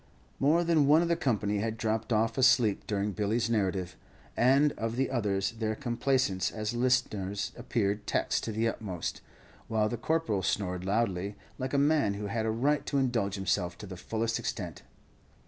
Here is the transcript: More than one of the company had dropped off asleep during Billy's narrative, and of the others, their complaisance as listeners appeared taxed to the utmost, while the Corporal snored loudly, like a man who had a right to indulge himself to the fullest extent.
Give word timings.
More 0.39 0.63
than 0.63 0.87
one 0.87 1.03
of 1.03 1.09
the 1.09 1.15
company 1.15 1.59
had 1.59 1.77
dropped 1.77 2.11
off 2.11 2.35
asleep 2.35 2.87
during 2.87 3.11
Billy's 3.11 3.51
narrative, 3.51 3.95
and 4.35 4.71
of 4.71 4.95
the 4.95 5.11
others, 5.11 5.51
their 5.51 5.75
complaisance 5.75 6.49
as 6.49 6.73
listeners 6.73 7.51
appeared 7.55 8.07
taxed 8.07 8.43
to 8.45 8.51
the 8.51 8.67
utmost, 8.67 9.21
while 9.67 9.89
the 9.89 9.97
Corporal 9.97 10.41
snored 10.41 10.85
loudly, 10.85 11.35
like 11.59 11.75
a 11.75 11.77
man 11.77 12.15
who 12.15 12.25
had 12.25 12.47
a 12.47 12.49
right 12.49 12.83
to 12.87 12.97
indulge 12.97 13.35
himself 13.35 13.77
to 13.77 13.85
the 13.85 13.95
fullest 13.95 14.39
extent. 14.39 14.81